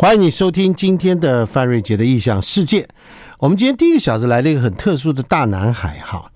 [0.00, 2.88] 欢迎你收听今天的范瑞杰的异想世界。
[3.38, 6.32] 我们今天第一个小时来了一个很特殊的大男孩哈，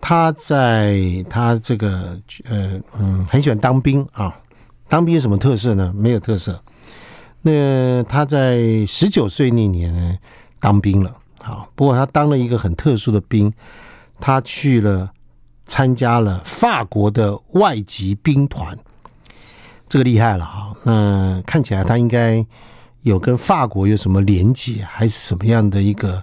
[0.00, 1.00] 他在
[1.30, 4.36] 他这个呃嗯很喜欢当兵啊。
[4.88, 5.94] 当兵有什么特色呢？
[5.94, 6.60] 没有特色。
[7.40, 10.18] 那他在十九岁那年呢
[10.58, 13.52] 当兵了，好，不过他当了一个很特殊的兵，
[14.18, 15.08] 他去了
[15.66, 18.76] 参加了法国的外籍兵团，
[19.88, 20.74] 这个厉害了哈。
[20.82, 22.44] 那看起来他应该。
[23.02, 26.22] 有跟法国有什么连结，还是什么样的一个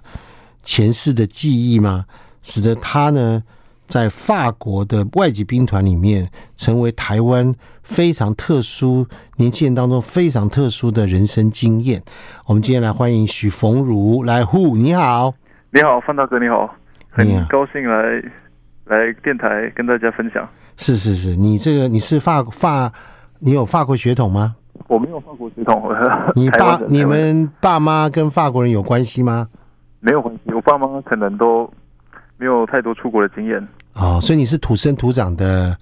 [0.62, 2.04] 前世的记忆吗？
[2.42, 3.42] 使得他呢，
[3.86, 9.06] 在法国的外籍兵团里面，成为台湾非常特殊
[9.36, 12.00] 年轻人当中非常特殊的人生经验。
[12.44, 15.34] 我们今天来欢迎许逢儒来呼，你好，
[15.72, 16.72] 你好，范大哥，你好，
[17.10, 18.22] 很高兴来
[18.84, 20.48] 来电台跟大家分享。
[20.76, 22.92] 是是是，你这个你是法法，
[23.38, 24.54] 你有法国血统吗？
[24.88, 25.90] 我没有法国血统。
[26.34, 29.48] 你爸、你们爸妈跟法国人有关系吗？
[30.00, 31.68] 没有关系，我爸妈可能都
[32.36, 33.66] 没有太多出国的经验。
[33.94, 35.76] 哦，所以你是土生土长的？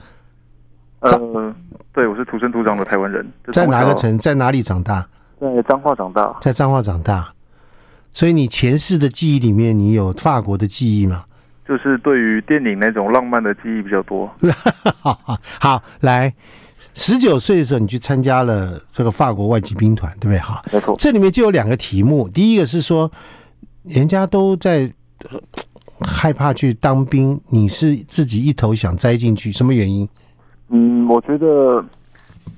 [1.00, 1.54] 呃，
[1.92, 3.26] 对，我是土生土长的台湾人。
[3.52, 4.18] 在哪个城？
[4.18, 5.06] 在哪里长大？
[5.40, 6.34] 在彰化长大。
[6.40, 7.28] 在彰化长大。
[8.12, 11.24] 所以你前世的记忆里面，你有法国的记忆吗？
[11.66, 14.30] 就是对于电影那种浪漫的记忆比较多。
[15.00, 15.18] 好，
[15.60, 16.32] 好，来。
[16.94, 20.38] 十九岁的时候，你去参加了这个法国外籍兵团，对不对？
[20.38, 20.94] 哈，没错。
[20.98, 23.10] 这里面就有两个题目，第一个是说，
[23.82, 24.88] 人家都在
[26.00, 30.08] 害怕去当兵，你是自己一头想栽进去，什么原因？
[30.68, 31.84] 嗯，我觉得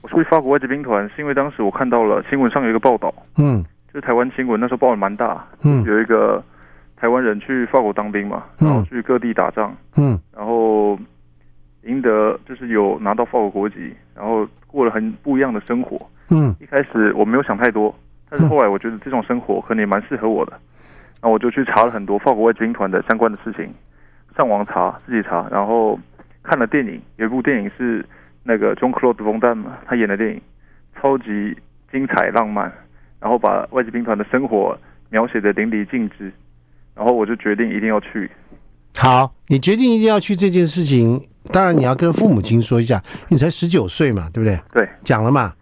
[0.02, 6.44] 我去法国外籍兵团是因为当时我看到了新闻上有一个报道，嗯，就是台湾新闻那时候报的蛮大，嗯，有一个
[6.96, 10.98] 台湾人去法国当兵嘛，然后去各地打仗，嗯，然后。
[11.86, 13.76] 赢得就是有拿到法国国籍，
[14.16, 16.00] 然后过了很不一样的生活。
[16.28, 17.94] 嗯，一开始我没有想太多，
[18.28, 20.52] 但是后来我觉得这种生活可能也蛮适合我的，
[21.20, 23.72] 然后我就去查了很多法国外籍兵团的相关的事情，
[24.36, 25.98] 上网查，自己查，然后
[26.42, 28.04] 看了电影，有一部电影是
[28.42, 30.40] 那个 Jean-Claude Van Damme 他演的电影，
[31.00, 31.56] 超级
[31.92, 32.72] 精彩浪漫，
[33.20, 34.76] 然后把外籍兵团的生活
[35.10, 36.32] 描写的淋漓尽致，
[36.94, 38.28] 然后我就决定一定要去。
[38.96, 41.24] 好，你决定一定要去这件事情。
[41.52, 44.58] 当然你要跟父母亲说一下，你才十九岁嘛，对不对？
[44.72, 45.52] 对，讲了嘛，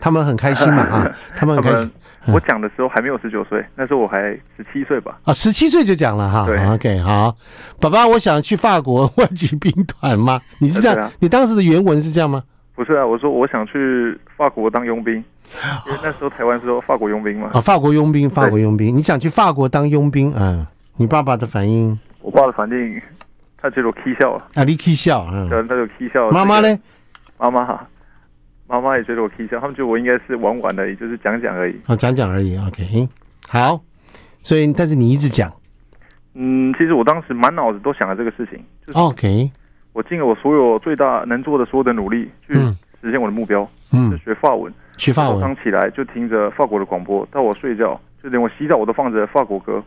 [0.00, 1.90] 他们很开心嘛啊， 他们很开心。
[2.30, 5.18] 我讲的时候还没有十九岁，那时候我还十七岁吧。
[5.24, 6.44] 啊，十七岁就讲了哈。
[6.44, 7.34] 对，OK，好，
[7.80, 10.38] 爸爸，我想去法国外籍兵团吗？
[10.58, 11.10] 你是这样？
[11.20, 12.42] 你当时的原文是这样吗？
[12.74, 15.14] 不是啊，我说我想去法国当佣兵，
[15.86, 17.50] 因为那时候台湾是说法国佣兵嘛。
[17.54, 20.30] 啊，法国佣兵，法国佣兵，你想去法国当佣兵？
[20.36, 20.66] 嗯，
[20.96, 21.98] 你爸爸的反应？
[22.20, 23.00] 我爸的反应。
[23.60, 24.62] 他觉得我起笑了啊！
[24.62, 26.30] 你起笑，嗯，他就起笑。
[26.30, 26.78] 妈妈呢？
[27.38, 27.86] 妈妈哈，
[28.68, 29.58] 妈妈也觉得我起笑。
[29.58, 31.76] 他们觉得我应该是玩玩而已，就是讲讲而已。
[31.86, 32.56] 啊，讲讲而已。
[32.58, 33.08] OK，
[33.48, 33.80] 好。
[34.42, 35.52] 所以，但是你一直讲。
[36.34, 38.64] 嗯，其实我当时满脑子都想了这个事情。
[38.86, 39.50] 就是 OK，
[39.92, 42.54] 我尽了我所有最大能做的所有的努力去
[43.02, 43.68] 实现我的目标。
[43.90, 45.40] 嗯，就学法文，学法文。
[45.40, 49.82] 早上起来就听着法国的广播，到我睡觉就连我洗澡我都放着法国歌、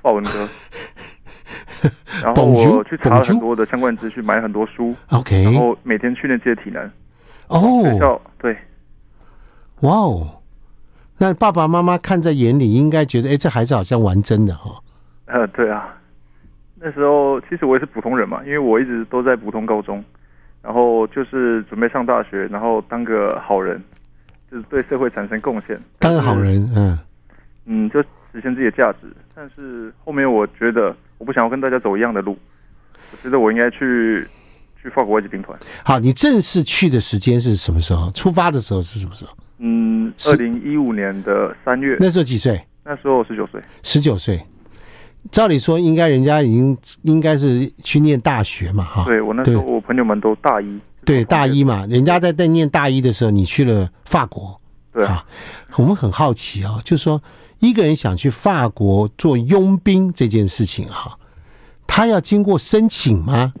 [0.00, 0.30] 法文歌。
[2.22, 4.94] 然后我去查了很多的相关资讯，买很多书。
[5.10, 6.84] OK，然后每天训练这些体能。
[7.48, 8.56] 哦、oh，对，
[9.80, 10.42] 哇哦，
[11.18, 14.82] 那爸爸妈妈看在眼里，应该觉得，哎，这孩子好像玩真的哈、哦。
[15.26, 15.96] 呃，对啊，
[16.80, 20.04] 那时候其实我也是普通人嘛，因为我一直都在普通高中，
[20.62, 23.80] 然后就是准备上大学，然后当个好人，
[24.50, 25.80] 就是对社会产生贡献。
[26.00, 26.98] 当个好人，嗯
[27.66, 28.02] 嗯，就
[28.36, 29.08] 实现自己的价值。
[29.34, 30.94] 但是后面我觉得。
[31.18, 32.36] 我不想要跟大家走一样的路，
[33.10, 34.28] 我觉得我应该去
[34.82, 35.58] 去法国外籍兵团。
[35.82, 38.10] 好，你正式去的时间是什么时候？
[38.10, 39.34] 出发的时候是什么时候？
[39.56, 41.96] 嗯，二零一五年的三月。
[41.98, 42.62] 那时候几岁？
[42.84, 43.58] 那时候十九岁。
[43.82, 44.38] 十九岁，
[45.32, 49.04] 照理说应该人家已经应该是去念大学嘛，哈。
[49.06, 50.78] 对，我那时候我朋友们都大一。
[51.06, 54.60] 对，大一嘛，人家在在念大一的时候，你去了法国。
[54.92, 55.24] 对啊，
[55.76, 57.18] 我们很好奇啊、哦，就是说。
[57.60, 61.18] 一个人想去法国做佣兵这件事情哈，
[61.86, 63.52] 他要经过申请吗？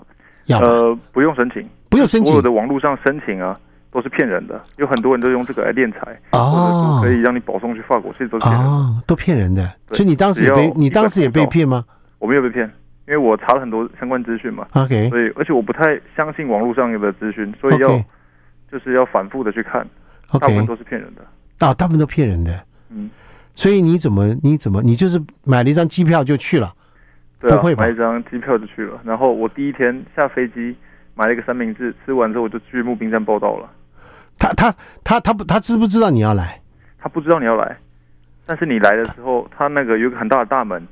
[0.46, 2.26] 要呃，不用申请，不用申请。
[2.26, 3.58] 所有的网络上申请啊，
[3.90, 9.74] 都是骗人的，有很多人都用这个来敛财哦，可以让你保送去法国，其实都是骗人的哦，都骗人的。
[9.90, 11.84] 所以你当时也被你当时也被骗吗？
[12.18, 12.66] 我没有被骗，
[13.08, 14.66] 因为我查了很多相关资讯嘛。
[14.72, 18.02] OK，所以而且我不太相信网络上有的资讯，所以要.
[18.68, 19.86] 就是要反复的去看.
[20.32, 21.22] 大部分都是骗人的。
[21.64, 23.08] 啊，大部分都骗人的，嗯。
[23.56, 26.72] 所以你怎么你怎么你就是买了一张机票就去了？
[27.40, 29.00] 对啊，买一张机票就去了。
[29.04, 30.76] 然后我第一天下飞机
[31.14, 33.68] 买了一个三明治，吃完之后我就去募兵站报到了。
[34.38, 36.60] 他他他他不他知不知道你要来？
[36.98, 37.76] 他不知道你要来。
[38.44, 40.86] 但是你来的时候，他那个有一个很大的大门，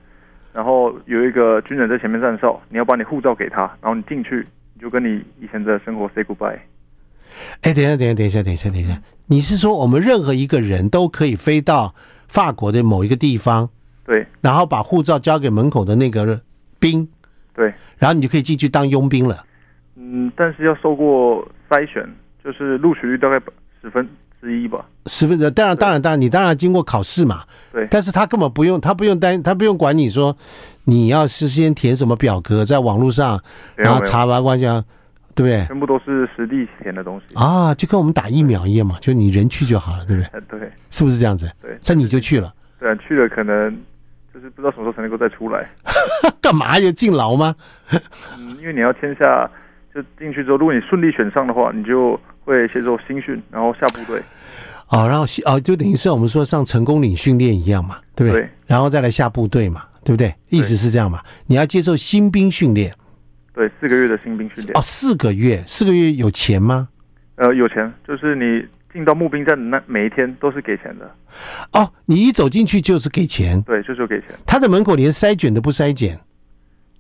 [0.52, 4.44] 然后有一个军人在前面站哨，你要把你护照给他，然后你进去，
[4.74, 6.58] 你就跟你以前的生活 say goodbye。
[7.60, 11.94] 哎，等一下，等一下，等一下，等一下，等一下，你是说我们任何一个人都可以飞到
[12.28, 13.68] 法国的某一个地方，
[14.04, 16.40] 对，然后把护照交给门口的那个
[16.78, 17.08] 兵，
[17.54, 19.44] 对，然后你就可以进去当佣兵了。
[19.96, 22.08] 嗯，但是要受过筛选，
[22.44, 23.40] 就是录取率大概
[23.82, 24.08] 十分。
[24.40, 27.44] 之一吧，十分之当然当然当然，你当然经过考试嘛。
[27.72, 30.36] 对，但是他根本不用，他不用担，他不用管你说
[30.84, 33.42] 你要事先填什么表格，在网络上，
[33.74, 34.84] 然后查完关键，
[35.34, 35.66] 对不对？
[35.66, 40.58] 全部都是实地填的东西啊，就跟我们打疫苗一样嘛，就你人去就好了，对不对？
[40.58, 41.50] 对，是不是这样子？
[41.60, 42.52] 对，那你就去了。
[42.78, 43.70] 对啊，去了可能
[44.32, 45.68] 就是不知道什么时候才能够再出来。
[46.40, 47.54] 干嘛要进牢吗？
[48.38, 49.50] 嗯，因为你要签下，
[49.94, 52.20] 就进去之后，如果你顺利选上的话，你就。
[52.46, 54.22] 会接受新训，然后下部队。
[54.88, 58.42] 哦，然后哦，就等于是我们说上成功岭训练一样嘛，对不对？
[58.42, 58.50] 对。
[58.66, 60.34] 然后再来下部队嘛，对不对？
[60.50, 61.22] 意思是这样嘛？
[61.46, 62.94] 你要接受新兵训练。
[63.54, 64.76] 对，四个月的新兵训练。
[64.76, 66.88] 哦，四个月，四个月有钱吗？
[67.36, 71.10] 呃，有钱，就是你进到募兵站的那每一天都是给钱的。
[71.72, 73.62] 哦，你一走进去就是给钱。
[73.62, 74.28] 对，就是给钱。
[74.44, 76.18] 他在门口连筛检都不筛检。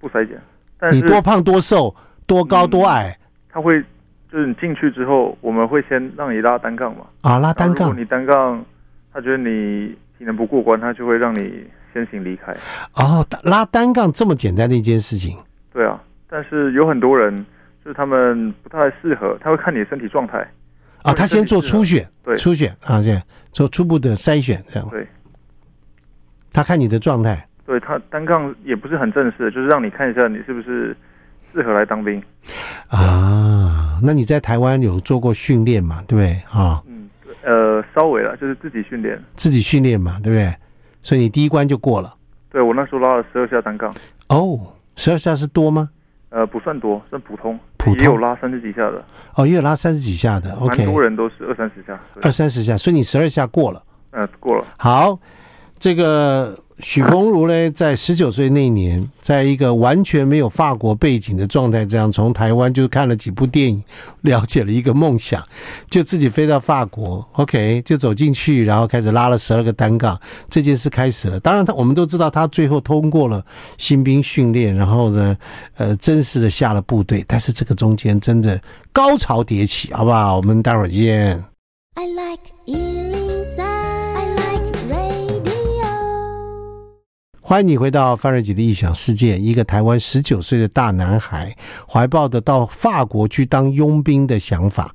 [0.00, 0.40] 不筛检。
[0.78, 1.94] 但是你多胖多瘦，
[2.26, 3.84] 多高多矮，嗯、他会。
[4.32, 7.06] 就是你进去之后，我们会先让你拉单杠嘛。
[7.20, 7.90] 啊，拉单杠。
[7.90, 8.64] 如果你单杠，
[9.12, 12.52] 他觉得你体能不过关，他就会让你先行离开。
[12.94, 15.38] 哦，拉单杠这么简单的一件事情。
[15.72, 16.02] 对啊，
[16.34, 17.32] 但是有很多人
[17.84, 20.44] 就是他们不太适合，他会看你的身体状态。
[21.04, 23.22] 啊，他先做初选，对，初选啊，这样
[23.52, 24.88] 做初步的筛选，这样。
[24.88, 25.06] 对。
[26.52, 27.48] 他看你的状态。
[27.64, 30.96] 对，他单杠也不是很正式，就是让你看一下你是不是
[31.52, 32.20] 适合来当兵。
[32.88, 33.96] 啊。
[34.02, 36.02] 那你在台湾有做过训练嘛？
[36.08, 36.82] 对不对啊？
[36.88, 37.08] 嗯，
[37.44, 40.52] 呃，稍微了，就是自己训练，自己训练嘛，对不对？
[41.00, 42.12] 所以你第一关就过了。
[42.50, 43.94] 对，我那时候拉了十二下单杠。
[44.26, 44.58] 哦，
[44.96, 45.90] 十二下是多吗？
[46.34, 47.56] 呃，不算多，算普通。
[47.76, 47.98] 普通。
[47.98, 49.04] 也有拉三十几下的。
[49.36, 50.52] 哦，也有拉三十几下的。
[50.56, 50.84] OK。
[50.84, 51.96] 很多人都是二三十下。
[52.22, 53.80] 二三十下，所以你十二下过了。
[54.10, 54.64] 嗯、呃，过了。
[54.76, 55.16] 好，
[55.84, 56.58] 这个。
[56.80, 63.80] 许峰如呢，在十九岁那年，在一个完全没有法国背景的状态，这样从台湾就看了几部电影，
[64.22, 65.40] 了解了一个梦想，
[65.88, 71.38] 就自己飞到法国，OK，就走进去，然后开始拉了十二个单杠，这件事开始了。
[71.38, 73.44] 当然，他我们都知道，他最后通过了
[73.78, 75.36] 新兵训练，然后呢，
[75.76, 77.24] 呃，真实的下了部队。
[77.28, 78.60] 但是这个中间真的
[78.92, 80.38] 高潮迭起，好不好？
[80.38, 81.44] 我们待会儿见。
[81.94, 83.23] I like
[87.46, 89.38] 欢迎你回到范瑞杰的异想世界。
[89.38, 91.54] 一个台湾十九岁的大男孩，
[91.86, 94.94] 怀抱着到法国去当佣兵的想法，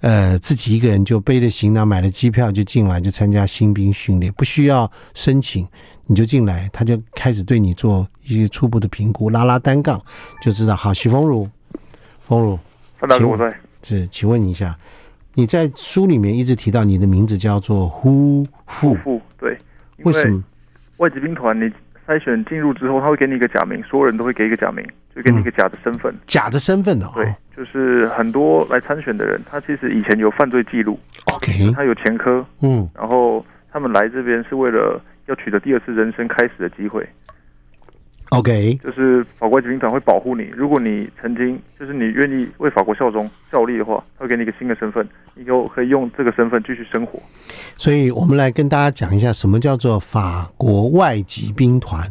[0.00, 5.66] 呃，自己一个人就背着行囊，买了机票就进来，就参加新兵训练，不需要申请，
[6.06, 10.00] 你就进来，他就开始对你做一些初步的评估，拉拉单杠
[10.40, 10.76] 就知道。
[10.76, 11.48] 好，许峰如，
[12.20, 12.56] 峰如，
[12.96, 13.54] 范大哥。
[13.82, 14.78] 是，请问你一下，
[15.34, 19.58] 你在书里面一直提到你的名字叫做胡富，富，对，
[20.04, 20.44] 为什么？
[21.02, 21.68] 外籍兵团，你
[22.06, 26.12] 筛选进入之后，他会给你一个假名，所有人都会给一个假名，就给你一个假的身份。
[26.12, 27.10] 嗯、假的身份哦。
[27.12, 37.04] 对，就是很多来参选的人，他其实以前有犯罪记录，OK，他有前科，嗯，然后他们来这边是为了要取得第二次人生开始的机会。
[38.32, 40.44] OK，就是法国外籍兵团会保护你。
[40.56, 47.20] 如果你曾经就是你愿意为法国效忠效力的话，他会给你一个新的身份，以后可以用这个身份继续生活。
[47.76, 52.10] 所以我们来跟大家讲一下，什么叫做法国外籍兵团？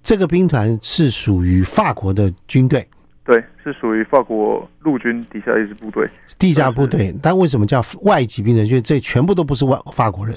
[0.00, 2.86] 这个兵团是属于法国的军队，
[3.24, 7.12] 对，是属于法国陆军底下一支部队，地下部队。
[7.20, 8.64] 但为什么叫外籍兵团？
[8.64, 10.36] 就是这全部都不是外法国人。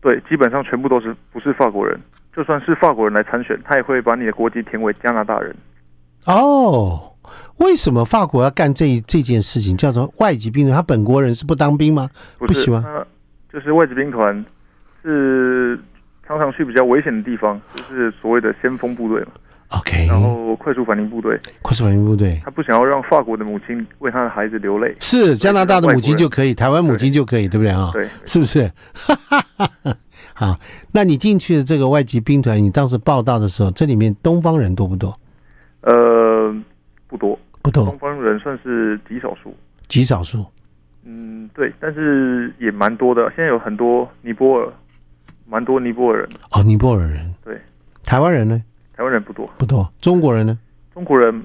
[0.00, 1.96] 对，基本上全部都是不是法国人。
[2.34, 5.54] 就算是法国人来参选，他也会把你的国籍填为加拿大人。
[6.26, 7.12] 哦，
[7.58, 9.76] 为什么法国要干这这件事情？
[9.76, 12.08] 叫做外籍兵团，他本国人是不当兵吗？
[12.38, 12.82] 不，不喜欢。
[13.52, 14.44] 就是外籍兵团
[15.02, 15.78] 是
[16.26, 19.32] 常常去比较危险的地方，就是所谓的先锋部队嘛。
[19.78, 24.94] OK，然后快速反应部队，快速反应部队，他不想要让法国的母亲为他的孩子流泪。
[25.00, 27.90] 是加拿大的母亲就可以，台湾母亲就可以，对，不对啊？
[27.92, 28.70] 对，是不是？
[30.34, 30.58] 好，
[30.92, 35.18] 那你进去的这个外籍兵团，你当时报道的时候，这里面东方人多不多？
[35.80, 36.54] 呃，
[37.06, 39.56] 不多，不多，东方人算是极少数，
[39.88, 40.44] 极少数。
[41.04, 43.30] 嗯，对，但是也蛮多的。
[43.34, 44.68] 现在有很多尼泊尔，
[45.48, 46.28] 蛮多尼泊尔人。
[46.50, 47.34] 哦，尼泊尔人。
[47.44, 47.58] 对，
[48.04, 48.62] 台湾人呢？
[49.02, 49.92] 台湾人不多，不多。
[50.00, 50.56] 中国人呢？
[50.94, 51.42] 中国人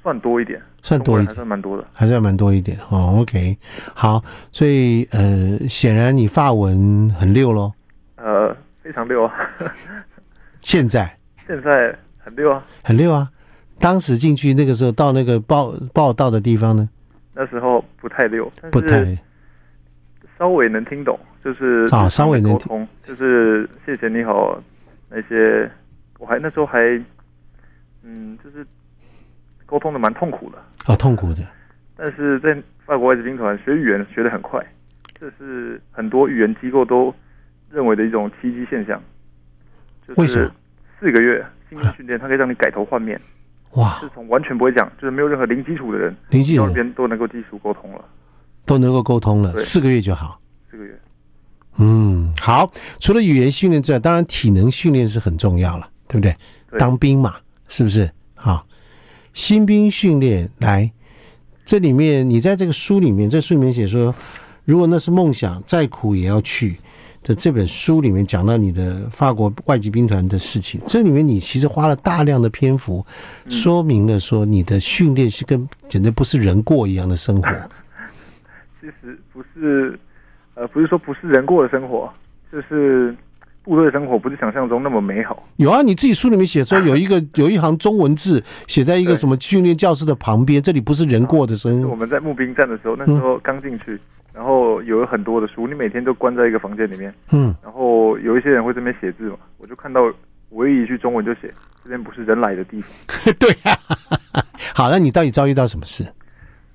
[0.00, 2.78] 算多一点，算多一点，还算蛮多的，还算蛮多一点。
[2.88, 3.58] 哦，OK，
[3.94, 4.22] 好。
[4.52, 7.72] 所以呃，显然你发文很溜喽。
[8.14, 9.32] 呃，非非常溜啊。
[10.62, 13.30] 现在现在很溜啊，很溜啊。
[13.78, 16.88] 当时进去那个时候到那个报报道的地方呢？
[17.34, 19.16] 那时候不太溜，不太，
[20.36, 24.60] 稍微能听懂，就是啊，稍微能沟通，就是谢谢你好
[25.08, 25.70] 那些，
[26.20, 27.02] 我还那时候还
[28.02, 28.64] 嗯，就是
[29.64, 31.42] 沟通的蛮痛苦的啊，痛苦的。
[31.96, 34.62] 但是在法国外籍兵团学语言学的很快，
[35.18, 37.12] 这是很多语言机构都
[37.70, 39.02] 认为的一种奇迹现象。
[40.16, 40.50] 为什么？
[41.00, 43.18] 四个月新兵训练，它可以让你改头换面。
[43.72, 43.98] 哇！
[44.00, 48.04] 是从完全不会讲，就是没有任何零基础的人，零基础那边都能够技术沟通了，
[48.66, 50.40] 都能够沟通了，四个月就好。
[50.70, 50.98] 四个月，
[51.78, 52.72] 嗯，好。
[52.98, 56.34] 除了语言训练之外，当然体能训练是很重要了，对不对？
[56.70, 57.36] 对，当兵嘛，
[57.68, 58.10] 是不是？
[58.34, 58.66] 好，
[59.32, 60.90] 新兵训练来，
[61.64, 64.12] 这里面你在这个书里面，这书里面写说，
[64.64, 66.76] 如果那是梦想，再苦也要去。
[67.22, 73.04] 的这本书里面讲到你的法国外籍兵团的事情，这里面你其实花了大量的篇幅，
[73.50, 77.48] 说明了说你的训练是跟简直不是人过一样的生活。
[78.80, 80.00] 其实不是，
[80.54, 82.10] 呃，不是说不是人过的生活，
[82.50, 83.14] 就是
[83.70, 85.42] 部队的生活不是想象中那么美好。
[85.56, 91.88] 有啊，你自己书里面写说 有一个有一行中文字写在一个什么训练教室的旁边，这里不是人过的生活。
[91.88, 93.98] 我们在募兵站的时候，那时候刚进去。
[94.32, 97.12] 然后有很多的书，你每天都关在一个房间里面。
[97.30, 97.54] 嗯。
[97.62, 100.10] 然后有一些人会这边写字嘛，我就看到
[100.50, 103.34] 唯一一句中文就写：“这边不是人来的地方。
[103.38, 103.74] ”对啊。
[104.72, 106.04] 好，那你到底遭遇到什么事？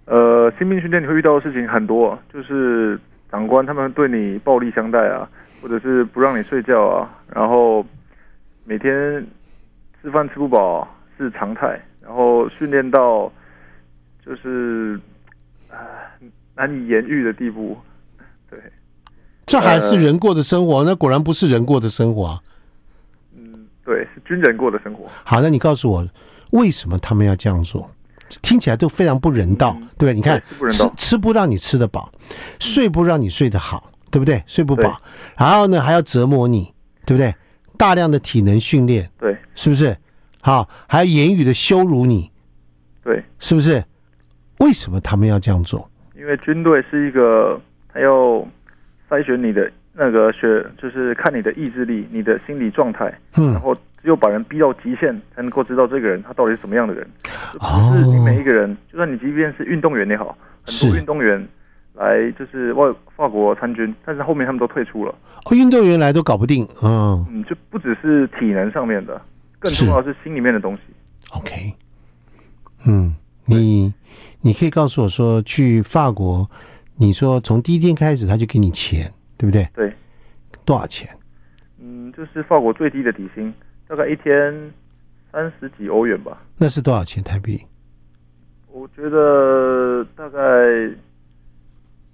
[0.05, 2.99] 呃，新兵训练你会遇到的事情很多，就是
[3.31, 5.27] 长官他们对你暴力相待啊，
[5.65, 7.83] 或者是不让你睡觉啊，然后
[8.65, 9.25] 每天
[9.99, 13.31] 吃饭吃不饱是常态，然后训练到
[14.23, 14.99] 就是
[15.71, 15.75] 啊。
[16.57, 17.75] 难以言喻的地步，
[18.49, 18.57] 对，
[19.47, 20.77] 这还是人过的生活？
[20.77, 22.39] 呃、那果然不是人过的生活啊。
[23.35, 25.09] 嗯，对，是军人过的生活。
[25.23, 26.07] 好，那你告诉我，
[26.51, 27.89] 为什么他们要这样做？
[28.41, 32.09] 听起来都非常不人道，嗯、对，你看，吃吃不让你吃得饱，
[32.59, 34.41] 睡不让你睡得好，对不对？
[34.47, 34.97] 睡不饱，
[35.37, 36.73] 然后呢还要折磨你，
[37.05, 37.35] 对不对？
[37.77, 39.93] 大量的体能训练，对，是不是？
[40.41, 42.31] 好，还要言语的羞辱你，
[43.03, 43.83] 对，是不是？
[44.59, 45.91] 为什么他们要这样做？
[46.17, 47.59] 因为军队是一个，
[47.91, 48.47] 他要
[49.09, 57.05] 筛选你的那个学，就是看你的意志力、你的心理状态，嗯，然后只有把人逼到极限，才能够知道这个人他到底是什么样的人。
[57.59, 61.45] 不是你每一个人，就算你即便是运动员也好，很多运动员
[61.95, 65.15] 来就是外法国参军，但是后面他们都退出了。
[65.45, 69.21] 哦，运动员来都搞不定，嗯嗯，就不只是体能上面的，
[69.59, 70.81] 更重要的是心里面的东西。
[71.31, 71.73] OK，
[72.85, 73.15] 嗯。
[73.47, 73.93] 你，
[74.41, 76.49] 你可以告诉我说，去法国，
[76.95, 79.69] 你说从第一天开始他就给你钱，对不对？
[79.75, 79.93] 对，
[80.65, 81.07] 多少钱？
[81.79, 83.53] 嗯，就是法国最低的底薪，
[83.87, 84.73] 大概一天
[85.31, 86.41] 三十几欧元吧。
[86.57, 87.61] 那是多少钱台币？
[88.71, 90.39] 我觉得大概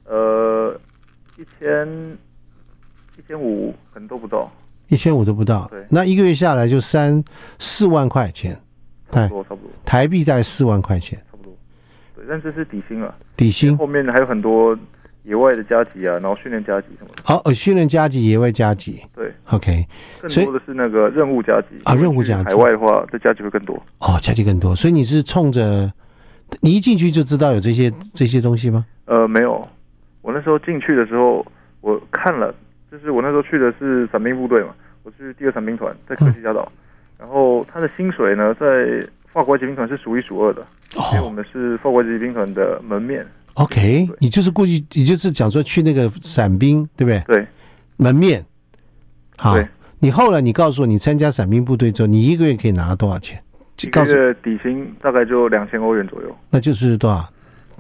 [0.06, 0.80] 呃
[1.38, 1.88] 一千
[3.18, 4.52] 一千五可能都不到，
[4.90, 5.68] 一千五都不到。
[5.70, 7.24] 对，那一个月下来就三
[7.60, 8.60] 四万块钱。
[9.12, 9.70] 差不多，差不多。
[9.84, 11.54] 台币大概四万块钱，差不多。
[12.16, 13.14] 对，但这是底薪啊。
[13.36, 14.78] 底薪后面还有很多
[15.24, 17.42] 野外的加急啊，然后训练加急什么的。
[17.50, 19.02] 哦，训练加急、野外加急。
[19.14, 19.86] 对，OK。
[20.22, 22.46] 更多的是那个任务加急啊，任务加急。
[22.46, 23.76] 海外的话，这加急会更多。
[24.00, 24.74] 哦，加急更多。
[24.74, 25.92] 所以你是冲着
[26.62, 28.86] 你一进去就知道有这些这些东西吗？
[29.06, 29.68] 呃，没有。
[30.22, 31.46] 我那时候进去的时候，
[31.82, 32.54] 我看了，
[32.92, 34.70] 就是我那时候去的是伞兵部队嘛，
[35.04, 36.62] 我去第二伞兵团，在科西嘉岛。
[36.76, 36.78] 嗯
[37.22, 39.00] 然后他的薪水呢，在
[39.32, 40.66] 法国外籍兵团是数一数二的，
[41.14, 43.24] 因为我们是法国外籍兵团的门面。
[43.54, 47.38] OK，你就是过去，你就是讲说去那个伞兵，对不对？
[47.38, 47.48] 对，
[47.98, 48.44] 门面。
[49.38, 49.56] 好，
[50.00, 53.40] 你后来你告诉我，你参加伞兵部队之后，你一个月可以拿多少钱？
[53.84, 56.36] 一个月底薪大概就两千欧元左右。
[56.50, 57.32] 那就是多少？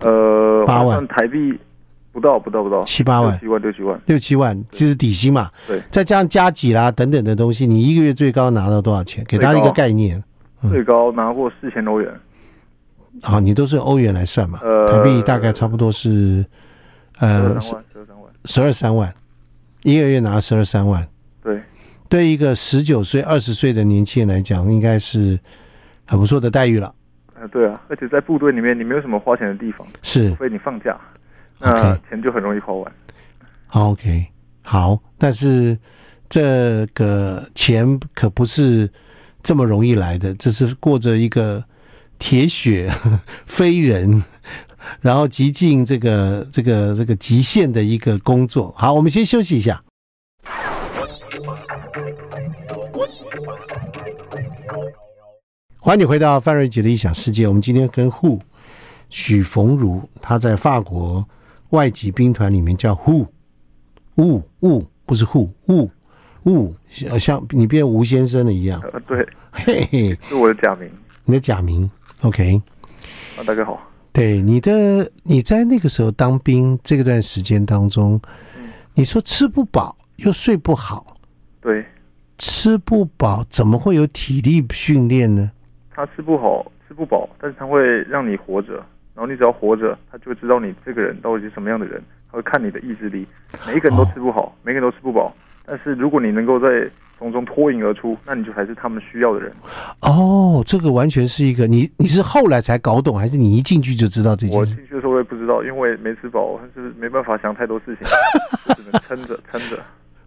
[0.01, 1.57] 呃，八万台币。
[2.11, 5.49] 不到不到不到七八万，七万六七万六七万，这是底薪嘛？
[5.67, 9.23] 对，再加上加几啦等等的东西，你一个月最高拿到多少钱？
[9.27, 10.21] 给大家一个概念。
[10.69, 12.11] 最高拿过四千欧元。
[13.23, 14.59] 啊，你都是欧元来算嘛？
[14.61, 16.45] 呃，台币大概差不多是
[17.19, 19.13] 呃十二三万，十二三万，
[19.83, 21.07] 一个月拿十二三万。
[21.41, 21.61] 对，
[22.09, 25.39] 对一个十九岁二十岁的年轻人来讲，应该是
[26.05, 26.93] 很不错的待遇了。
[27.39, 30.99] 呃，对啊，而且在部队里面，你没有什么花钱的地方，是，除非你放假。
[31.61, 32.91] 那钱就很容易花完。
[33.69, 34.27] OK，
[34.63, 35.77] 好，但是
[36.27, 38.91] 这个钱可不是
[39.43, 41.63] 这么容易来的，这是过着一个
[42.19, 42.91] 铁血
[43.45, 44.23] 飞人，
[44.99, 48.73] 然后极尽这个这个这个极限的一个工作。
[48.77, 49.81] 好，我们先休息一下。
[55.79, 57.47] 欢迎你回到范瑞杰的异想世界。
[57.47, 58.39] 我们今天跟 Who
[59.09, 61.27] 许逢如，他在法国
[61.71, 63.27] 外籍兵团里面叫 Who，
[64.17, 65.89] 吴吴不是 Who，吴
[66.43, 66.75] 吴
[67.17, 68.79] 像你变吴先生了一样。
[68.93, 70.89] 呃，对，嘿嘿，是我的假名。
[71.23, 71.89] 你的假名
[72.23, 72.61] ，OK。
[73.37, 73.81] 啊，大家好。
[74.11, 78.19] 对，你的你在那个时候当兵这段时间当中，
[78.57, 81.15] 嗯、你说吃不饱又睡不好，
[81.61, 81.85] 对，
[82.37, 85.49] 吃不饱怎么会有体力训练呢？
[85.89, 88.85] 他吃不好吃不饱，但是他会让你活着，
[89.21, 92.01] 然后你只要活着，他就会知道你这个人到底是什么样的人，
[92.31, 93.23] 他会看你的意志力。
[93.67, 95.31] 每一个人都吃不好，哦、每个人都吃不饱，
[95.63, 99.53] 但是如果你能够在从中脱颖而出，那你就还是他们需要的人。
[100.01, 104.57] 哦，这个完全是一个你你是后来才搞懂，还是你一进去就知道这件事？
[104.57, 108.07] 我进去的时候我也不知道，因为没吃饱，就是没办法想太多事情，
[108.73, 109.77] 只能撑着撑着。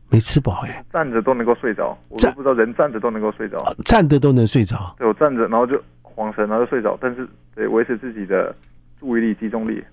[0.08, 4.94] 没吃饱哎，站着都能够睡着，我都不知道人站着都能够睡着，站着都能睡着。
[4.96, 8.54] 对，我站着，然后就晃神，然后就睡着，但是得维持自己的
[9.04, 9.84] 注意力集中力。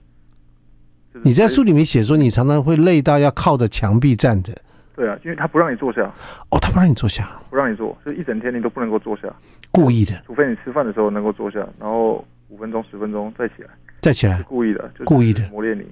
[1.13, 4.53] 就是、你在书里面写说，你常常会累到要靠着墙壁站着。
[4.95, 6.03] 对啊，因为他不让你坐下。
[6.49, 9.27] 哦，他不让你坐下，不让你坐，就一整天你都不能够坐下，
[9.69, 10.21] 故意的。
[10.25, 15.85] 除非你吃饭的时候能够坐下，然后五分钟、十分钟再起来，再起来，是故意的，就是、故意的磨练你。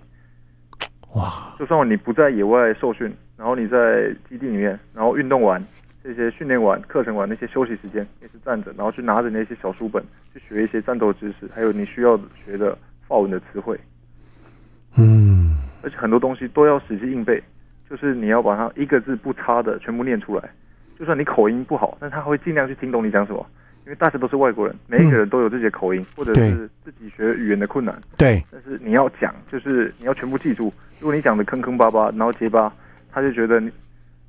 [1.16, 1.54] 哇！
[1.60, 5.62] 就算你不在野外受训，然后你在基地里面，然后运动完
[6.04, 12.78] 这些训练完课程完那些休息时间也是站着，然后去拿着那些小书本去学一些战斗知识，还有你需要学的
[13.10, 13.78] 法文的词汇。
[14.96, 17.44] 嗯，而且很多东西都要死记硬背，
[17.89, 20.50] 就是你要把它一个字不差的全部念出来。
[20.98, 23.46] 就算你口音不好，但他会尽量去听懂你讲什么。
[23.86, 28.00] 因为大家都是外国人，每一个人都有自己的口音，嗯、或者是自己学语言的困难。
[28.18, 30.72] 对，但是你要讲，就是你要全部记住。
[31.00, 32.72] 如果你讲的坑坑巴巴，然后结巴，
[33.12, 33.72] 他就觉得你，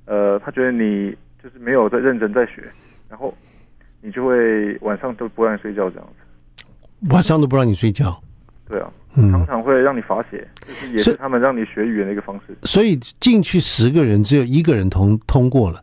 [0.07, 2.65] 呃，他觉得你就是没有在认真在学，
[3.09, 3.37] 然后
[4.01, 6.65] 你就会晚上都不让你睡觉这样子。
[7.11, 8.19] 晚上都不让你睡觉？
[8.71, 12.56] 对啊，嗯、常常会让你罚写，就是也是他们让你学语言的一个方式。
[12.63, 15.83] 所以进去十个人，只有一个人通通过了，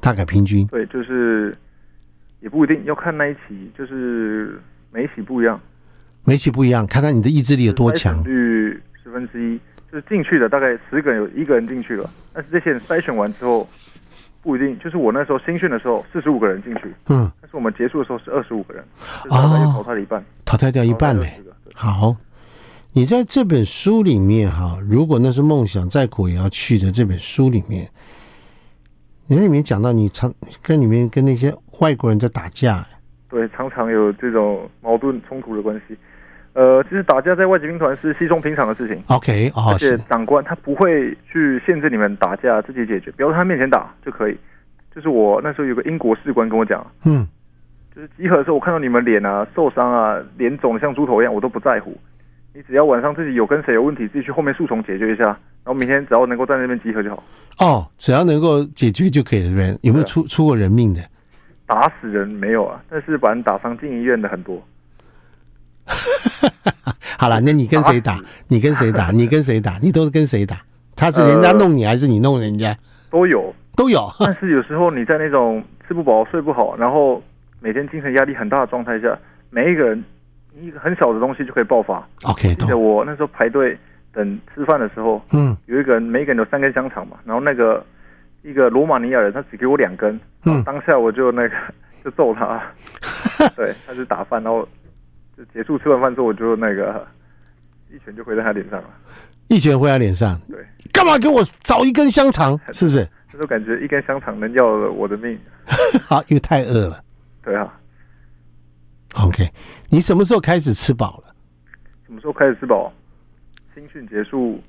[0.00, 0.66] 大概平均。
[0.66, 1.56] 对，就是。
[2.42, 4.58] 也不一定要看那一期，就是
[4.90, 5.60] 每一期不一样，
[6.24, 8.24] 每一期不一样，看看你的意志力有多强。
[8.24, 9.60] 率十分之一，
[9.92, 13.68] 就是进去的大概十个人有一个人进去了，但是这些人筛选完之后
[14.40, 14.78] 不一定。
[14.78, 18.82] 就是我那时候新训的时候，四十五个人进去，嗯，但是我们结束的时候是二十五个人，
[19.22, 21.38] 就大概淘汰了一半，哦、淘汰掉一半嘞。
[21.74, 22.16] 好，
[22.92, 27.88] 你在这本书里面哈，如果那是梦想，再苦也要去的这本书里面。
[29.26, 32.84] 你在里面讲到你常跟里面跟那些外国人在打架，
[33.28, 35.96] 对，常常有这种矛盾冲突的关系。
[36.52, 39.00] 呃，其实打架在外籍兵团是稀松平常的事情。
[39.06, 44.36] OK，哦，而且长官他不会去限制你们打架自己解决，不要在他面前打就可以。
[44.92, 47.24] 就是我那时候有个英国士官跟我讲，嗯，
[47.94, 51.96] 就是集合的时候我看到你们脸啊受伤啊，脸肿的像猪头一样，我都不在乎。
[52.52, 57.22] 你只要晚上自己有跟谁有问题，自己去后面树丛解决一下，然后明天只要能够在那边集合就好。
[57.58, 59.78] 哦，只要能够解决就可以了，对不对？
[59.82, 61.00] 有没有出出过人命的？
[61.66, 64.60] 打死人没有啊，但是把人打伤进医院的很多。
[67.18, 68.18] 好了，那你跟谁打？
[68.48, 69.10] 你跟谁打？
[69.10, 69.78] 你跟谁打？
[69.82, 70.56] 你都是跟谁打？
[70.96, 72.76] 他是人家弄你，还是你弄人家？
[73.10, 74.10] 都有，都有。
[74.18, 77.22] 但是有时候你在那种吃不饱、睡不好，然后
[77.60, 79.16] 每天精神压力很大的状态下，
[79.50, 80.02] 每一个人。
[80.60, 82.04] 一个很小的东西就可以爆发。
[82.24, 83.78] OK，记得我那时候排队
[84.12, 87.86] 等吃饭的时候，嗯，有一个人，每一个人有三根香肠嘛，然后那个
[88.42, 91.54] 一个罗马尼亚人，他只给我两根，嗯，当下我就那个
[92.04, 92.60] 就揍他，
[93.54, 94.68] 对，他就打饭，然后
[95.36, 97.06] 就结束吃完饭之后，我就那个
[97.88, 98.88] 一拳就挥在他脸上了，
[99.46, 100.58] 一拳挥在脸上，对，
[100.92, 102.58] 干嘛给我找一根香肠？
[102.72, 103.08] 是不是？
[103.28, 105.38] 那时候感觉一根香肠能要了我的命，
[106.04, 107.00] 好，因为太饿了，
[107.42, 107.72] 对啊。
[109.14, 109.48] OK，
[109.88, 111.34] 你什么时候开始吃饱了？
[112.06, 112.92] 什么时候开始吃饱？
[113.74, 114.60] 新训结束，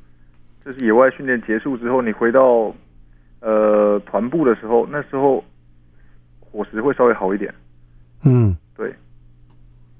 [0.65, 2.73] 就是野外训练结束之后，你回到
[3.39, 5.43] 呃团部的时候，那时候
[6.39, 7.53] 伙食会稍微好一点。
[8.23, 8.93] 嗯，对，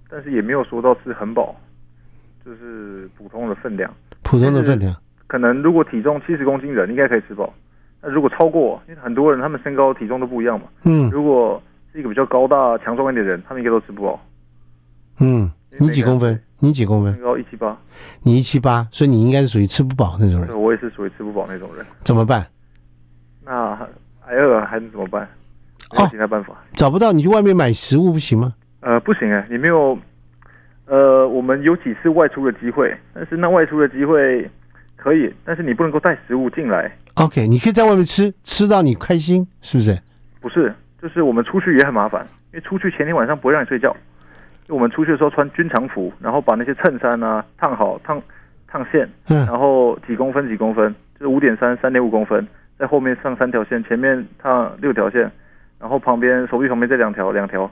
[0.09, 1.55] 但是也没有说到吃很饱，
[2.45, 3.91] 就是普通的分量。
[4.23, 4.95] 普通的分量，
[5.27, 7.53] 可能如果体重七十公斤人应该可以吃饱，
[8.01, 10.67] 那如果超过，因为很多人他们身高体重都不一样嘛。
[10.83, 14.19] 嗯，如果是一个比较高大强壮一点的人，他们应该都吃不饱。
[15.19, 15.49] 嗯，
[15.79, 16.41] 你几公分？
[16.59, 17.13] 你几公分？
[17.13, 17.77] 身高一七八。
[18.23, 20.61] 你一七八，所以你应该是属于吃不饱那种人。
[20.61, 21.85] 我也是属于吃不饱那种人。
[22.01, 22.45] 怎么办？
[23.43, 23.77] 那
[24.27, 25.27] 挨饿还能怎么办？
[25.93, 26.55] 没有其他办法。
[26.73, 28.53] 找不到，你去外面买食物不行吗？
[28.81, 29.97] 呃，不行哎，你没有。
[30.85, 34.49] 呃，我们有几次外出的机会，但是那外出的机会
[34.97, 36.91] 可以，但是你不能够带食物进来。
[37.13, 39.97] OK，你可以在外面吃，吃到你开心，是不是？
[40.41, 43.95] 不是，就是我们出去也很麻烦，因为出去前天晚上不会让你睡觉，
[44.67, 48.21] 就我们出去的时候穿军长服，然后把那些衬衫啊烫好烫
[48.67, 55.31] 烫线，然后几公分几公分，就是五点三三点五公分，在后面上三条线，前面烫六条线，
[55.79, 57.69] 然后旁边手臂旁边再两条两条，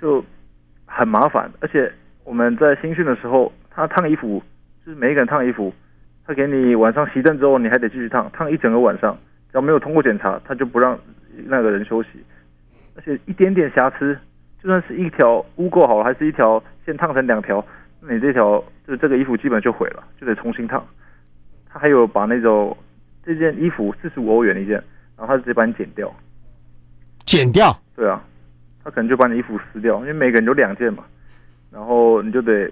[0.00, 0.24] 就
[0.86, 1.92] 很麻烦，而且
[2.24, 4.42] 我们在新训的时候，他烫衣服
[4.84, 5.72] 就是每一个人烫衣服。
[6.26, 9.18] 他给你晚上熄灯之后，你还得继续烫，烫一整个晚上。
[9.50, 10.96] 只要没有通过检查，他就不让
[11.46, 12.10] 那个人休息。
[13.00, 14.14] 而且一点点瑕疵，
[14.62, 17.64] 就算是一条污垢好了，还是一条线烫成两条，
[18.00, 20.86] 那你这条就这个衣服基本就毁了，就得重新烫。
[21.66, 22.76] 他还有把那种
[23.24, 24.74] 这件衣服四十五欧元一件，
[25.16, 26.12] 然后他直接把你剪掉。
[27.24, 27.74] 剪掉？
[27.96, 28.22] 对啊，
[28.84, 31.04] 他可能就把你衣服撕掉，因为每个人有两件嘛，
[31.70, 32.68] 然后你就得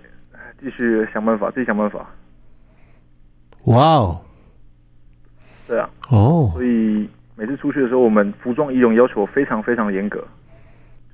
[0.61, 2.07] 继续想办法，自己想办法。
[3.64, 4.21] 哇哦，
[5.67, 10.27] 对啊，哦，所以每次出去的时候，我们服装仪容要求非常非常严格，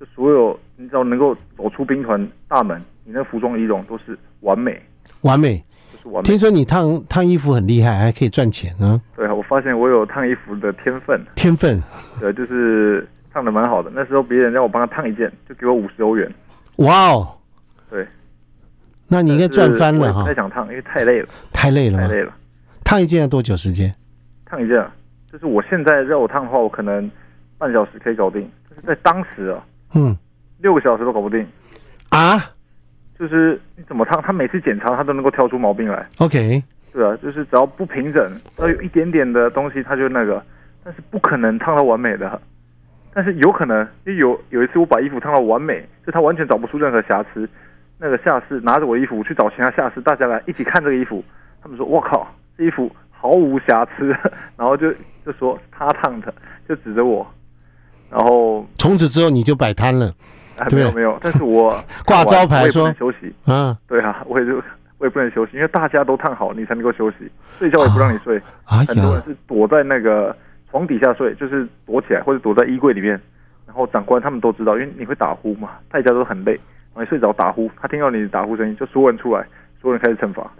[0.00, 4.80] 就所有你只要能够走出兵团大门，你那服装仪容都是完美，
[5.20, 6.22] 完美，就是完美。
[6.22, 8.98] 听说你烫烫衣服很厉害，还可以赚钱呢？
[9.14, 11.78] 对啊，我发现我有烫衣服的天分，天分，
[12.18, 13.90] 对，就是烫的蛮好的。
[13.94, 16.32] 那时候别人让我帮他烫一件，就给我五十欧元。
[16.76, 17.36] 哇哦，
[17.90, 18.06] 对，
[19.08, 20.22] 那你应该赚翻了哈！
[20.22, 22.34] 不太想烫，因为太累了，太累了，太累了。
[22.82, 23.94] 烫一件要多久时间？
[24.46, 24.82] 烫一件，
[25.34, 27.10] 就是我现在让我烫的话，我可能
[27.58, 28.48] 半小时可以搞定。
[28.70, 30.16] 但是在当时啊，嗯，
[30.58, 31.44] 六个小时都搞不定
[32.10, 32.52] 啊！
[33.18, 36.06] 就是你怎么烫，他每次检查他都能够挑出毛病来。
[36.18, 40.40] OK，对啊，就是只要不平整，要有一点点的东西，他就那个，
[40.84, 42.40] 但是不可能烫到完美的。
[43.12, 47.48] 但是有可能，因为有有一次我把衣服烫到完美，就他完全找不出任何瑕疵。
[47.98, 51.24] 那个下士拿着我衣服去找其他下士，大家来一起看这个衣服，
[51.60, 52.24] 他们说：“我靠！”
[52.56, 54.14] 这衣服毫无瑕疵，
[54.56, 54.92] 然后就
[55.24, 56.32] 就说他烫的，
[56.68, 57.26] 就指着我，
[58.10, 60.12] 然后从此之后你就摆摊了，
[60.58, 64.56] 哎，没有没有，但是我 挂招牌说休息，嗯，对啊，我也就
[64.98, 67.16] 我也不能休息，因为大家都烫好，你才能够休息，
[67.58, 70.36] 睡觉也不让你睡，啊、很多人是躲在那个
[70.70, 73.20] 床底下睡，就是躲起来或者躲在衣柜里面，
[73.66, 79.44] 然后长官他们都知道，因为你会打呼嘛，大家都很累，然后你睡着打呼，他听到你打呼声音，就所有人出来，
[79.80, 80.50] 所有人开始惩罚，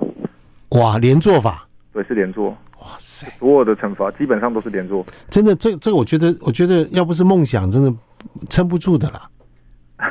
[0.70, 1.66] 哇，连坐法。
[1.94, 2.50] 对，是连坐。
[2.80, 3.26] 哇塞！
[3.38, 5.06] 所有的惩罚基本上都是连坐。
[5.30, 7.94] 真的，这这个我觉得，我觉得要不是梦想，真的
[8.50, 9.30] 撑不住的啦。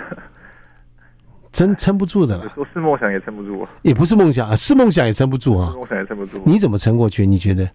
[1.52, 2.52] 真撑不住的了。
[2.56, 3.68] 说是梦想也撑不住。
[3.84, 5.74] 也不是梦想啊，是梦想也撑不住啊。
[5.76, 6.42] 梦想也撑不住。
[6.46, 7.28] 你怎么撑过去？
[7.28, 7.70] 你觉得？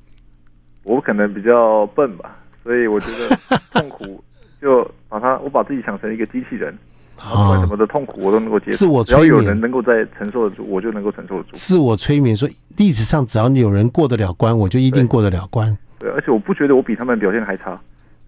[0.83, 3.37] 我可能比较笨吧，所以我觉得
[3.71, 4.25] 痛苦
[4.61, 6.77] 就把它，我把自己想成一个机器人。
[7.19, 8.77] 不管什么的痛苦，我都能够接受。
[8.77, 11.49] 自我催眠，只要有人能够在承受得住，我就能够承受得住。
[11.53, 15.77] 自我催眠说，历史上只要你有人过得了关，我就一定过得了关。
[16.01, 17.79] 而且我不觉得我比他们表现还差，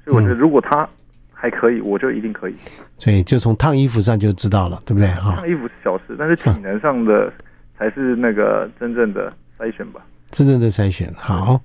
[0.04, 0.88] 所以我觉得如果他
[1.32, 2.54] 还可以，嗯、我就一定可以。
[2.98, 5.36] 所以就从烫衣服上就知道了，对不对啊？
[5.36, 7.32] 烫衣服是小事，但是体能上的
[7.78, 10.00] 才是那个真正的筛选吧。
[10.32, 11.60] 真正的筛选，好。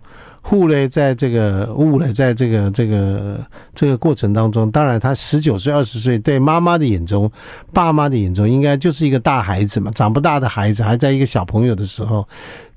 [0.48, 7.32] 护嘞，在这个物嘞，在这个这个这个过程当中，当然他十九岁、二十岁，对妈妈的眼中，
[7.74, 12.28] 爸妈的眼中，应该就是一个大孩子嘛，长不大的孩子，还在一个小朋友的时候。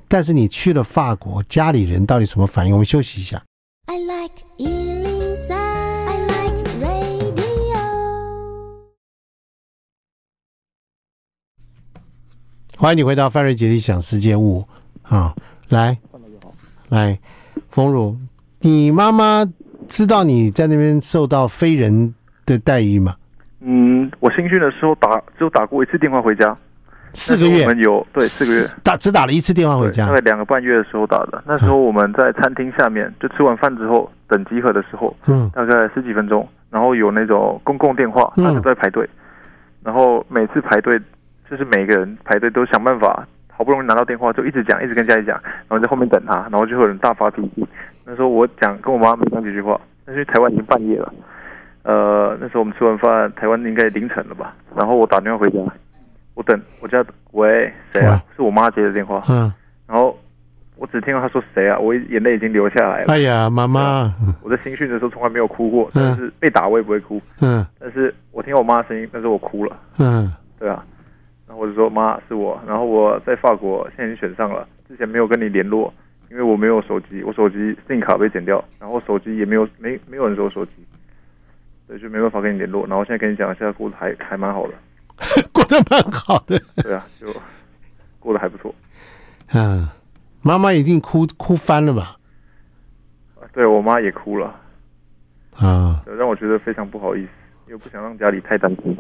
[0.08, 2.72] 但是你去了法国，家里人到底什么反应？
[2.72, 3.42] 我们休息一下。
[3.84, 7.76] I like 103, I like radio。
[12.78, 14.66] 欢迎你回到范瑞杰的异想世界物
[15.02, 15.36] 啊，
[15.68, 15.98] 来，
[16.88, 17.20] 来。
[17.78, 18.16] 丰儒，
[18.62, 19.46] 你妈妈
[19.86, 22.12] 知道你在那边受到非人
[22.44, 23.14] 的待遇吗？
[23.60, 26.56] 嗯，我新训的时候打只有打过一次电话回家，
[27.12, 27.62] 四个月。
[27.62, 31.40] 我们有对四个月打只打了一次电话回家，大概两个半月的时候打的。
[31.46, 41.00] 那时候我们在餐厅下面，就吃完饭之后等集合的时候，嗯，大概十几分钟，然后有那种公共电话，大家都在排队，嗯，然后每次排队
[41.48, 43.24] 就是每个人排队都想办法。
[43.58, 47.66] 好不容易拿到电话，就一直讲，一直跟家里讲，然后在后面等他，然后就会有人大发脾气。
[48.04, 51.12] 那时候我讲跟我妈没讲几句话，但是台湾已经半夜了。
[51.82, 54.54] 呃，那时候我们吃完饭，台湾应该凌晨了吧？
[54.76, 55.58] 然后我打电话回家，
[56.34, 58.22] 我等我家喂谁啊？
[58.36, 59.20] 是我妈接的电话。
[59.28, 59.52] 嗯。
[59.88, 60.16] 然后
[60.76, 61.76] 我只听到她说谁啊？
[61.76, 63.12] 我眼泪已经流下来了。
[63.12, 64.14] 哎呀，妈妈！
[64.40, 67.20] 我在新训的时候从来没有哭过，但是被打我也不会哭。
[67.40, 67.66] 嗯。
[67.80, 69.76] 但是我听到我妈的声音，但是我哭了。
[69.98, 70.32] 嗯。
[70.60, 70.84] 对啊。
[71.48, 75.92] 然后我就说妈是我，然后我在法国现在已经选上了，之前没有跟你联络，
[76.30, 80.72] 因为我没有手机，我手机 SIM 卡被剪掉，然后手机也没有没没有人收手机，
[81.86, 82.86] 所以就没办法跟你联络。
[82.86, 84.74] 然后现在跟你讲，现在过得还还蛮好的，
[85.50, 87.26] 过得蛮好的，对啊，就
[88.20, 88.74] 过得还不错。
[89.54, 89.88] 嗯，
[90.42, 92.16] 妈妈一定哭哭翻了吧？
[93.54, 94.54] 对我妈也哭了。
[95.56, 97.30] 啊，让我觉得非常不好意思，
[97.66, 98.96] 又不想让家里太担心。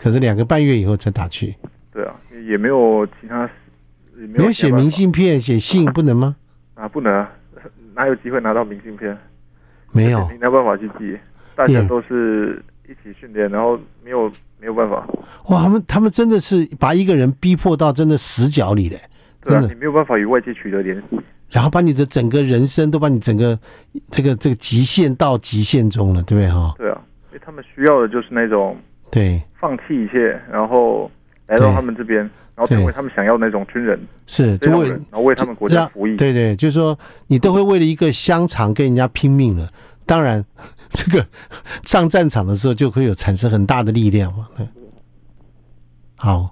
[0.00, 1.54] 可是两个半月以后才打去。
[1.92, 2.14] 对啊，
[2.48, 3.48] 也没有其他，
[4.18, 6.36] 也没有写明信片，写信不能吗？
[6.74, 7.30] 啊，不能啊，
[7.94, 9.16] 哪有机会拿到明信片？
[9.92, 11.18] 没有，没有办法去寄。
[11.54, 15.06] 大家都是一起训练，然后没有没有办法。
[15.48, 18.98] 哇，他们他们真的是把一个人逼迫到真的死角里嘞。
[19.42, 23.58] 对啊，你没有办法与外界取得联系，然后把你的整个人生都把你整个
[24.10, 26.74] 这个这个极限到极限中了，对不对哈？
[26.78, 28.76] 对啊，因为他们需要的就是那种
[29.10, 31.10] 对放弃一切，然后
[31.46, 32.20] 来到他们这边，
[32.54, 36.16] 然后成为他们想要的那种军人，是就为然后为他们国家服役。
[36.16, 39.68] 对对，就是说你都会为了一个香肠跟人家拼命了。
[40.06, 40.44] 当然，
[40.90, 41.26] 这个
[41.84, 44.48] 上战场的时候就会有产生很大的力量嘛。
[44.56, 44.66] 对，
[46.16, 46.50] 好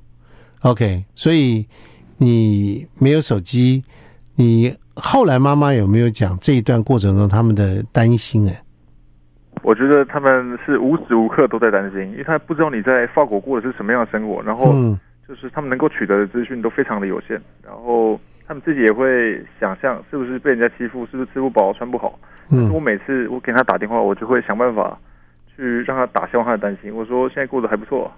[0.60, 1.66] ，OK，所以。
[2.20, 3.84] 你没有手机，
[4.34, 8.50] 你后来妈妈有没有讲这一段过程中他们的担心呢？
[9.68, 14.72] 我觉得他们是无时无刻都在担心，因为他不知道你在法国过的是什么样的生活，然后
[15.28, 22.18] 就是他们能够取得的资讯都非常的有限，然后他们自己也会想象是不是被人家欺负，是不是吃不饱穿不好。
[22.48, 24.98] 嗯，我每次我给他打电话，我就会想办法
[25.54, 26.90] 去让他打消他的担心。
[26.94, 28.10] 我说现在过得还不错。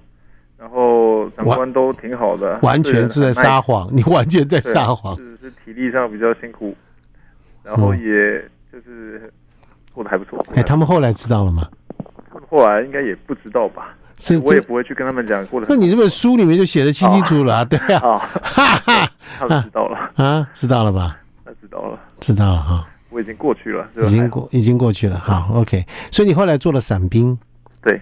[0.57, 5.17] 然后长官都挺好的，完全是在撒谎，你完全在撒谎。
[5.17, 6.77] 是是体力上比较辛苦，
[7.65, 9.33] 然后也就是
[9.93, 10.45] 过得还不错。
[10.55, 11.69] 哎，他们后来知道了吗？
[12.49, 13.95] 后来应该也不知道吧？
[14.19, 15.67] 是，我也不会去跟他们讲过的。
[15.69, 18.19] 那你这本书里面就写得清清楚楚了，对啊。
[18.43, 21.17] 哈哈， 他们知道了啊，知道了吧？
[21.45, 22.87] 他知道了，知道了哈。
[23.09, 25.19] 我已经过去了，已经过，已经过去了。
[25.19, 25.85] 好，OK。
[26.13, 27.37] 所以你后来做了伞兵，
[27.83, 28.01] 对。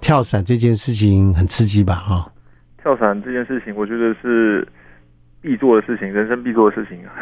[0.00, 1.94] 跳伞这件事情很刺激吧？
[1.94, 2.32] 哈，
[2.82, 4.66] 跳伞这件事情，我觉得是
[5.42, 7.12] 必做的事情，人生必做的事情啊。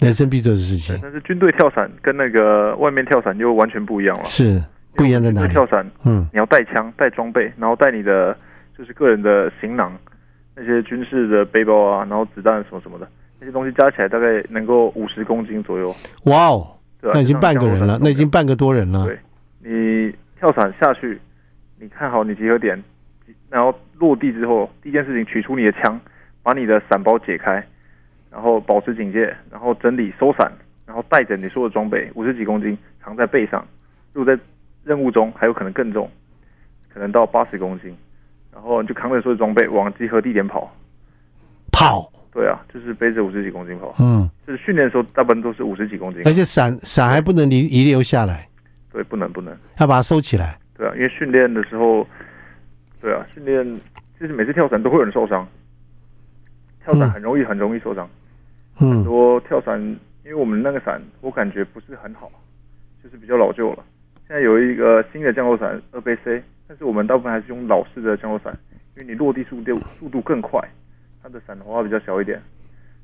[0.00, 0.98] 人生必做的事情。
[1.02, 4.24] 但是军队跳伞跟那个外面跳伞就完全不一样了。
[4.24, 4.62] 是
[4.94, 5.48] 不一样在哪里？
[5.48, 8.36] 跳伞，嗯，你要带枪、带装备，然后带你的
[8.76, 9.96] 就是个人的行囊，
[10.54, 13.08] 那些军事的背包啊，然后子弹什么什么的，
[13.40, 15.94] 那些东西加起来大概能够五十公斤左右。
[16.24, 19.04] 哇哦，那已经半个人了，那已经半个多人了。
[19.06, 19.18] 对，
[19.60, 21.20] 你跳伞下去。
[21.80, 22.82] 你看好你集合点，
[23.50, 26.00] 然后落地之后，第一件事情取出你的枪，
[26.42, 27.62] 把你的伞包解开，
[28.34, 30.50] 然后保持警戒，然后整理收伞，
[30.84, 33.64] 然后带着你所有的装备，五十几公斤藏在背上。
[34.12, 34.42] 如果在
[34.82, 36.10] 任务中还有可能更重，
[36.92, 37.96] 可能到八十公斤，
[38.52, 40.68] 然后你就扛着所有装备往集合地点跑。
[41.70, 42.10] 跑？
[42.32, 43.94] 对啊，就是背着五十几公斤跑。
[44.00, 48.48] 嗯，就是训练的时候大部分都是五十几公斤，而且伞伞还不能遗遗留下来。
[48.92, 50.58] 对，不能不能，要把它收起来。
[50.76, 52.04] 对啊，因为训练的时候，
[53.00, 53.64] 对啊，训练
[54.18, 55.46] 就是每次跳伞都会有人受伤，
[56.84, 58.10] 跳伞很容易很容易受伤。
[58.74, 59.80] 很多跳伞，
[60.24, 62.30] 因为我们那个伞我感觉不是很好，
[63.02, 63.84] 就是比较老旧了。
[64.26, 68.56] 现在有一个新的降落伞二倍 C，但是我们大部分还是用老式的降落伞，
[68.96, 70.60] 因为你落地速度速度更快，
[71.22, 72.40] 它的伞的话比较小一点，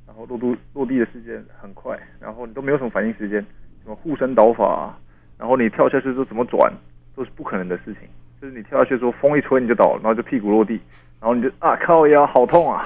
[0.07, 3.41] 然后落度落地的时间很快，然后你都没有什么反应时间，
[3.83, 4.99] 什么护身导法，
[5.39, 6.73] 然后你跳下去之后怎么转？
[7.17, 8.09] 都是不可能的事情，
[8.41, 10.81] 就是你跳下去的时候，风一吹你就倒了，然后就屁股落地，
[11.21, 12.83] 然后你就啊靠腰好痛啊，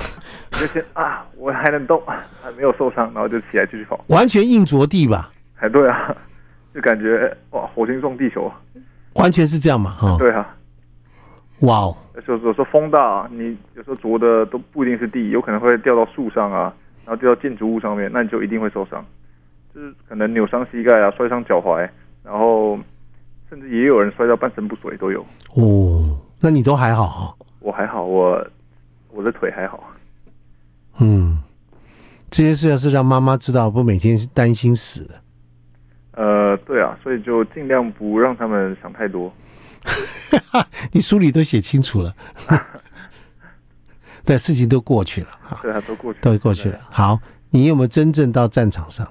[0.53, 5.31] 你就先啊我还能动，还没有受伤，然后就起来继续跑，完全硬着地吧？
[5.55, 6.13] 还对啊，
[6.75, 8.53] 就感觉哇火星撞地球，
[9.13, 9.91] 完全是这样嘛？
[9.91, 10.57] 哈，对啊，
[11.61, 19.07] 哇哦，有时候有时候风大，你有时候着的都不一定是地，有可能会掉到树上啊，然后掉到建筑物上面，那你就一定会受伤，
[19.73, 21.89] 就是可能扭伤膝盖啊，摔伤脚踝，
[22.25, 22.77] 然后。
[23.49, 27.35] 甚至也有人摔到半身不遂都有哦，那你都还好啊？
[27.61, 28.47] 我还好，我
[29.11, 29.83] 我的腿还好。
[30.99, 31.39] 嗯，
[32.31, 35.21] 这些事要是让妈妈知道，不每天是担心死了。
[36.13, 39.33] 呃，对啊，所以就尽量不让他们想太多。
[40.93, 42.15] 你书里都写清楚了，
[44.25, 45.29] 对，事情都过去了，
[45.63, 46.79] 对啊，都过去了，都过去了。
[46.91, 47.19] 好，
[47.51, 49.07] 你有没有真正到战场上？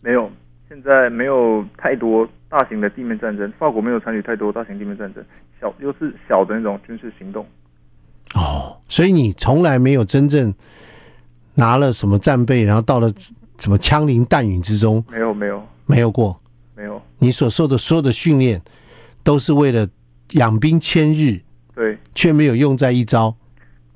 [0.00, 0.30] 没有，
[0.68, 2.28] 现在没有太多。
[2.50, 5.24] 大型的地面战争，法国没有参与太多大型地面战争，
[5.60, 7.46] 小又是小的那种军事行动。
[8.34, 10.52] 哦，所以你从来没有真正
[11.54, 13.08] 拿了什么战备，然后到了
[13.58, 15.02] 什么枪林弹雨之中？
[15.08, 16.38] 没有，没有，没有过，
[16.74, 17.00] 没有。
[17.20, 18.60] 你所受的所有的训练，
[19.22, 19.88] 都是为了
[20.32, 21.40] 养兵千日，
[21.72, 23.32] 对，却没有用在一招。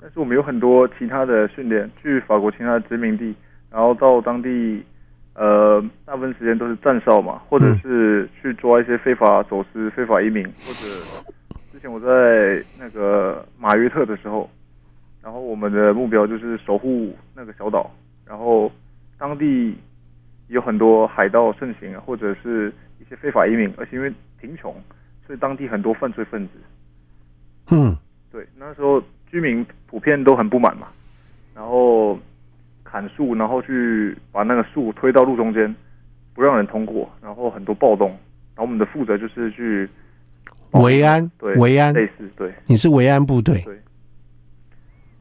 [0.00, 3.34] 但是我们有很多其他的训练，去法国其他的殖民地，
[3.70, 4.80] 然后到当地。
[5.34, 14.48] 呃，大部分时间都是站哨嘛，或者是去抓一些非法走私、非法移民，或者之前我在那个马约特的时候，
[15.22, 17.90] 然后我们的目标就是守护那个小岛，
[18.24, 18.70] 然后
[19.18, 19.76] 当地
[20.46, 24.72] 有很多海盗盛行啊，或者是一些非法移民，而且因为贫穷，
[25.26, 26.52] 所以当地很多犯罪分子。
[27.70, 27.96] 嗯，
[28.30, 30.88] 对，那时候居民普遍都很不满嘛，
[31.54, 32.16] 然后
[32.94, 35.74] 砍树，然后去把那个树推到路中间，
[36.32, 38.10] 不让人通过，然后很多暴动。
[38.54, 39.88] 然后我们的负责就是去
[40.70, 43.76] 维安，对，维安类似，对，你是维安部队，对，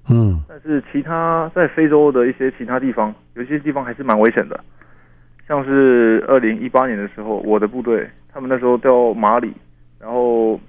[0.08, 0.40] 嗯。
[0.48, 4.64] 但是其他在非洲的一些其他地方，有些地方还是蛮危险的，
[5.48, 9.52] 像是二零一八年的时候，我的部队他们那时候到马里，
[10.00, 10.62] 然后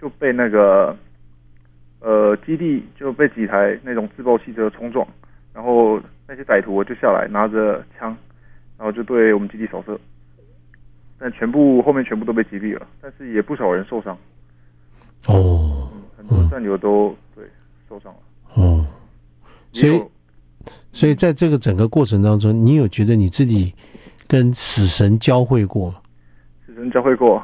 [0.00, 0.96] 就被那个。
[2.02, 5.06] 呃，基地就被几台那种自爆汽车冲撞，
[5.52, 8.16] 然后那些歹徒就下来拿着枪，
[8.78, 9.98] 然后就对我们基地扫射，
[11.18, 14.16] 但全部后面全部都被击毙了，但是也不少人受伤。
[15.26, 17.44] 哦，嗯，很多战友都、嗯、对
[17.88, 18.18] 受伤了。
[18.54, 18.86] 哦，
[19.72, 20.02] 所以
[20.92, 23.74] 所以在这个整个过程当中，你有觉得你自己
[24.26, 26.00] 跟死神交汇过吗？
[26.66, 27.42] 死神交汇过，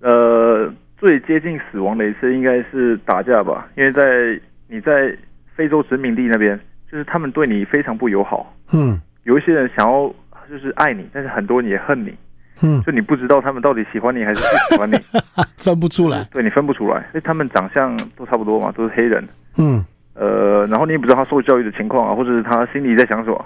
[0.00, 0.72] 呃。
[0.98, 5.12] 最接近死亡的一次应该是打架吧，因为在你在
[5.52, 6.56] 非洲殖民地那边，
[6.92, 8.54] 就是他们对你非常不友好。
[8.70, 10.06] 嗯，有一些人想要
[10.48, 12.14] 就是爱你，但是很多人也恨你。
[12.60, 14.96] 嗯，就你不知道他们到底喜欢你还是不喜欢你，
[15.56, 16.22] 分不出来。
[16.30, 19.26] 对，你分不出来，因为他们长相都差不多嘛，都是黑人。
[19.56, 19.82] 嗯，
[20.14, 23.44] 呃，然后你也不知道他受教育的情况啊，或者是他心里在想什么。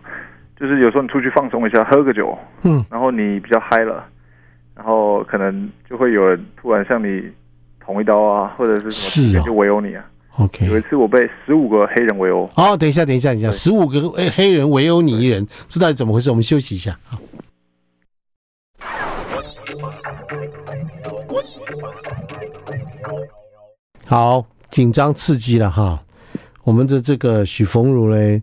[0.59, 4.05] 就是有时候你出去放松一下，喝个酒，嗯，然后你比较嗨了，
[4.75, 7.31] 然后可能就会有人突然向你。
[7.87, 10.05] 捅一刀啊，或者是什么，就围殴你啊。
[10.39, 12.47] OK，有一次我被十五个黑人围殴。
[12.55, 16.29] 好，等一下，等一下，等一下，十五个黑人围殴你一人，这到底怎么回事？
[16.29, 16.99] 我们休息一下。
[24.05, 26.03] 好，紧张刺激了哈。
[26.65, 28.43] 我们的这个许逢儒嘞，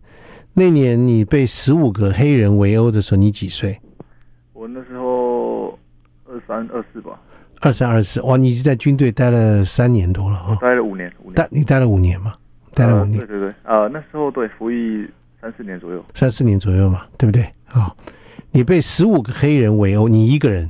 [0.54, 3.80] 那年你被十五个黑人围殴的时候，你几岁？
[4.54, 5.78] 我那时候
[6.26, 7.22] 二三二四吧。
[7.64, 8.36] 二三二四，哇！
[8.36, 11.36] 你已经在军队待了三年多了啊，待了五年，五年。
[11.36, 12.34] 待你待了五年嘛？
[12.74, 13.22] 待了五年。
[13.22, 15.08] 呃、对对对，呃，那时候对服役
[15.40, 17.42] 三四年左右，三四年左右嘛，对不对？
[17.72, 17.96] 啊、哦，
[18.52, 20.70] 你被十五个黑人围殴，你一个人？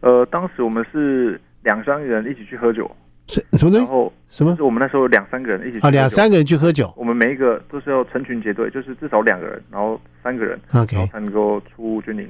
[0.00, 2.90] 呃，当时我们是两三个人一起去喝酒，
[3.28, 3.78] 什什么东西？
[3.78, 4.54] 然后什么？
[4.56, 6.92] 是我们那时候两三个人一起去啊，两三个人去喝酒。
[6.98, 12.28] 我们每一个都是要成群结队，就是至少两个人，然后三个人，OK，然后才能够出军营。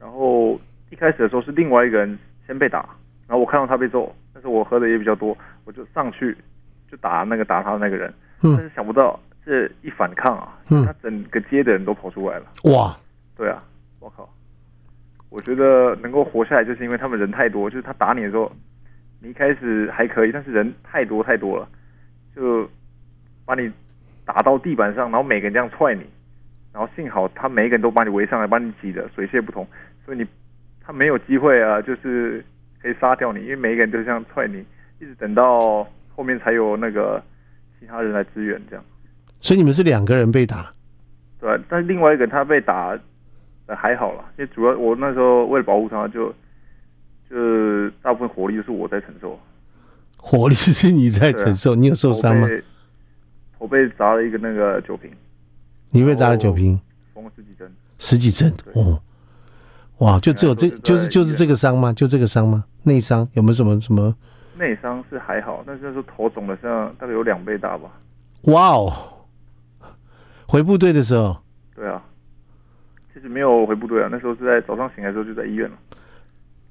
[0.00, 0.58] 然后
[0.90, 2.84] 一开始的时候是另外一个人先被打。
[3.30, 6.36] 然后我看到他被揍，但是我喝的也比较多，我就上去
[6.90, 8.12] 就打那个打他的那个人，
[8.42, 9.16] 嗯、但是想不到
[9.46, 12.46] 这一反抗啊，嗯、他整个街的人都跑出来了。
[12.64, 12.96] 哇，
[13.36, 13.62] 对啊，
[14.00, 14.28] 我靠！
[15.28, 18.50] 我觉得能够活下来，就是因为他们人太多，就是他打你的时候，
[19.20, 21.68] 你一开始还可以，但是人太多太多了，
[22.34, 22.68] 就
[23.44, 23.70] 把你
[24.24, 26.04] 打到地板上，然后每个人这样踹你，
[26.72, 29.64] 然后幸好他每一个人都把你围上来，把你挤得水泄不通，
[30.04, 30.26] 所以你
[30.80, 32.44] 他没有机会啊，就是。
[32.82, 34.64] 可以杀掉你，因为每一个人都这样踹你，
[35.00, 37.22] 一直等到后面才有那个
[37.78, 38.84] 其他人来支援，这样。
[39.40, 40.72] 所以你们是两个人被打，
[41.38, 41.58] 对。
[41.68, 42.98] 但是另外一个他被打，
[43.66, 46.34] 还好啦，因为主要我那时候为了保护他就，
[47.28, 49.38] 就就大部分火力都是我在承受。
[50.16, 52.48] 火力是你在承受，啊、你有受伤吗？
[53.58, 55.10] 我被砸了一个那个酒瓶。
[55.90, 56.80] 你被砸了酒瓶？
[57.14, 57.72] 缝了十几针。
[57.98, 59.00] 十几针哦。
[60.00, 61.92] 哇，就只有这，就是就是这个伤吗？
[61.92, 62.64] 就这个伤吗？
[62.82, 64.14] 内伤有没有什么什么？
[64.58, 67.90] 内伤是还好，但是那时候头肿的像大概有两倍大吧。
[68.42, 68.92] 哇哦！
[70.46, 71.36] 回部队的时候？
[71.74, 72.02] 对啊，
[73.14, 75.76] 其实没有回部队啊，那时候是在早上醒来的时候就在医院了。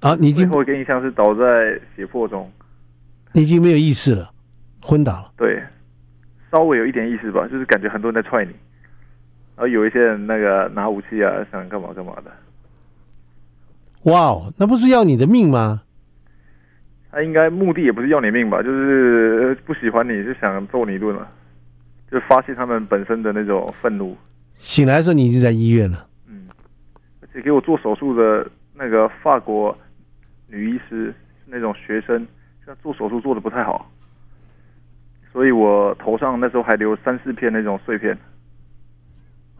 [0.01, 2.51] 啊，你已经我给印象是倒在血泊中，
[3.33, 4.31] 你已经没有意识了，
[4.81, 5.31] 昏倒了。
[5.37, 5.61] 对，
[6.51, 8.51] 稍微有一点意识吧，就是感觉很多人在踹你，
[9.55, 12.31] 然后有一些人那个拿武器啊，想干嘛干嘛的。
[14.03, 15.81] 哇哦，那不是要你的命吗？
[17.11, 21.27] 他应该目的也不是要你命吧，就是不喜欢你，就想揍你一顿了，
[22.09, 24.15] 就发泄他们本身的那种愤怒。
[24.57, 26.07] 醒来的时候，你已经在医院了。
[26.27, 26.47] 嗯，
[27.21, 29.75] 而且给我做手术的那个法国
[30.47, 31.15] 女医师是
[31.47, 32.25] 那种学生，
[32.65, 33.91] 就做手术做的不太好，
[35.33, 38.17] 所以我头上那时候还留三四片那种碎片。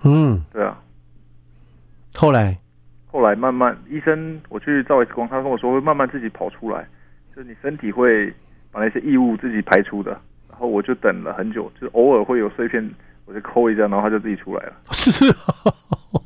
[0.03, 0.79] 嗯，对啊。
[2.13, 2.57] 后来。
[3.12, 6.88] 后来慢慢，医生我去照 X 光，他跟我说会慢慢自己跑出来，
[7.36, 8.32] 就是你身体会
[8.72, 10.12] 把那些异物自己排出的。
[10.47, 12.88] 然后我就等了很久，就是偶尔会有碎片，
[13.26, 14.74] 我就抠一下，然后它就自己出来了。
[14.91, 16.22] 是、哦，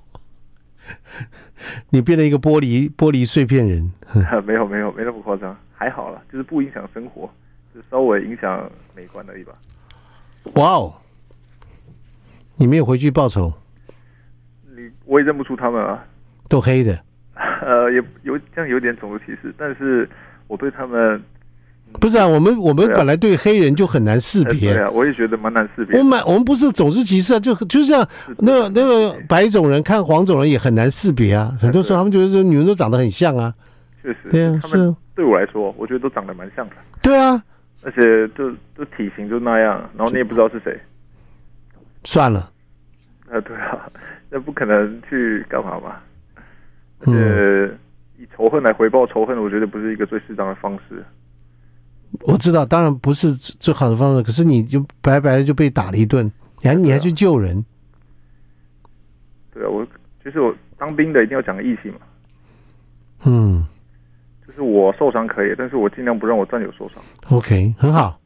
[1.92, 3.94] 你变了一个玻璃玻璃碎片人？
[4.44, 7.30] 没有没有没那么夸张，还好了，就是不影响生活，
[7.74, 9.54] 就稍微影响美观而已吧。
[10.56, 10.94] 哇哦，
[12.58, 13.54] 你没有回去报仇？
[14.76, 16.04] 你我也认不出他们啊。
[16.54, 17.00] 都黑的，
[17.66, 20.08] 呃，也有这样有点种族歧视，但是
[20.48, 21.20] 我对他们。
[22.00, 24.74] 不是啊，我们我们本来对黑人就很难识别。
[24.74, 25.98] 对啊，我也觉得蛮难识别。
[26.00, 28.08] 我们我们不是种族歧视啊，就就像
[28.40, 31.52] 那那个白种人看黄种人也很难识别啊。
[31.60, 33.54] 很多时候他们觉得说你们都长得很像啊。
[34.04, 34.18] 确实。
[34.30, 34.96] 对啊，是。
[35.16, 36.76] 对我来说，我觉得都长得蛮像的。
[37.02, 37.42] 对啊。
[37.84, 40.80] 而且就就体型就那样，然后你也不知道是谁。
[42.04, 42.52] 算了。
[43.32, 43.90] 啊，对啊，
[44.32, 45.96] 那不可能去干嘛嘛。
[47.06, 47.78] 而且
[48.18, 51.04] 以仇恨来回报仇恨，我觉得不是一个最适当的方式。
[52.22, 54.24] 我知道，当然不是最好的方式。
[54.24, 56.32] 可是你就白白的就被打了一顿，
[56.62, 57.64] 你还你还去救人？
[59.54, 59.86] 对啊，我
[60.24, 61.98] 就是我当兵的一定要讲个义气嘛。
[63.26, 63.66] 嗯，
[64.46, 67.02] 就是我受伤可以，但是我尽量不让我战友受伤。
[67.30, 68.20] OK，很好。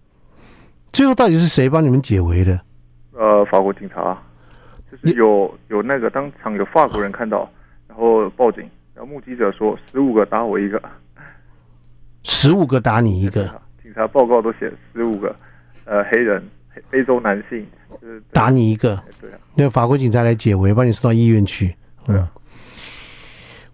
[0.91, 2.59] 最后到底是谁帮你们解围的？
[3.13, 4.17] 呃，法国警察，
[4.91, 7.49] 就是有有那个当场有法国人看到，
[7.87, 8.61] 然后报警，
[8.93, 10.81] 然后目击者说十五个打我一个，
[12.23, 13.49] 十五个打你一个。
[13.81, 15.33] 警察报告都写十五个，
[15.85, 16.43] 呃，黑人，
[16.89, 17.65] 非洲男性，
[18.01, 21.73] 就是打你一个，对啊，那法国警察来解围，把你送到医院去。
[22.07, 22.27] 嗯，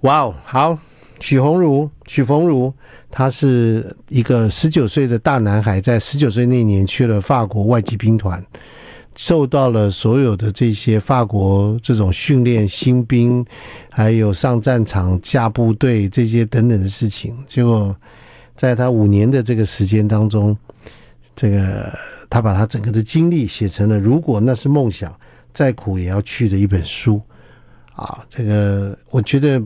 [0.02, 0.78] 哇哦，好，
[1.20, 2.72] 许鸿儒，许宏儒，
[3.10, 8.44] 他是一个十九岁的大男孩，在十九岁那年去了法国外籍兵团，
[9.16, 13.46] 受到了所有的这些法国这种训练新兵，
[13.90, 17.96] 还有上战场下部队这些等等的事情，结果。
[18.56, 20.56] 在他五年的这个时间当中，
[21.36, 21.92] 这个
[22.30, 25.12] 他把他整个的经历写成了《如果那是梦想，
[25.52, 27.20] 再苦也要去》的一本书
[27.96, 28.24] 啊。
[28.30, 29.60] 这个我觉得，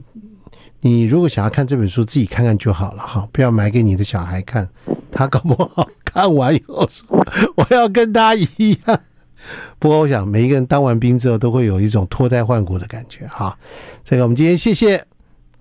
[0.79, 4.67] 你如果想要看这本书，自己看看就好了哈，不要买给你的小孩看，
[5.11, 7.05] 他搞不好看完以后说
[7.57, 8.47] 我要跟他一
[8.87, 9.01] 样。
[9.79, 13.57] 不过我想，每一个人当完兵之后，都会有一种脱胎换骨的感觉哈。
[14.03, 15.03] 这个我们今天谢谢。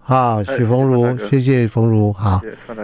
[0.06, 2.40] 啊，许逢儒，谢谢逢儒，好，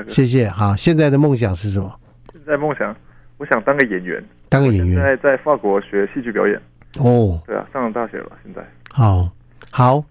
[0.09, 0.75] 谢谢，哈。
[0.77, 1.89] 现在的梦想是什么？
[2.33, 2.93] 现在梦想，
[3.37, 5.01] 我想当个演员，当个演员。
[5.01, 6.61] 在在法国学戏剧表演。
[6.99, 8.61] 哦，对啊，上了大学了，现在。
[8.91, 9.31] 好，
[9.71, 10.05] 好，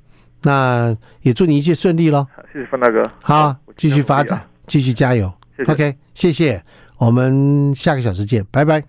[0.43, 2.25] 那也祝你一切顺利喽。
[2.53, 3.03] 谢谢范大哥。
[3.21, 5.29] 好，继续发展，继续加油。
[5.67, 6.63] OK，谢谢，
[6.97, 8.81] 我们下个小时见，拜拜。